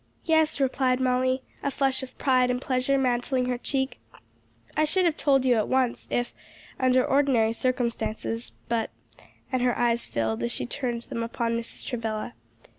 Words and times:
"Yes," 0.25 0.59
replied 0.59 0.99
Molly, 0.99 1.43
a 1.61 1.69
flush 1.69 2.01
of 2.01 2.17
pride 2.17 2.49
and 2.49 2.59
pleasure 2.59 2.97
mantling 2.97 3.45
her 3.45 3.57
cheek. 3.59 3.99
"I 4.75 4.83
should 4.83 5.05
have 5.05 5.15
told 5.15 5.45
you 5.45 5.53
at 5.57 5.67
once, 5.67 6.07
if 6.09 6.33
under 6.79 7.05
ordinary 7.05 7.53
circumstances; 7.53 8.51
but" 8.67 8.89
and 9.51 9.61
her 9.61 9.77
eyes 9.77 10.03
filled 10.03 10.41
as 10.41 10.51
she 10.51 10.65
turned 10.65 11.03
them 11.03 11.21
upon 11.21 11.55
Mrs. 11.55 11.85
Travilla. 11.85 12.33